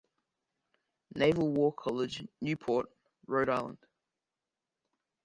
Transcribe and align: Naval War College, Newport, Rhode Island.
Naval 1.15 1.49
War 1.51 1.71
College, 1.73 2.27
Newport, 2.41 2.87
Rhode 3.27 3.49
Island. 3.49 3.77